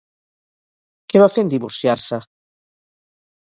[1.13, 2.21] Què va fer en divorciar-se?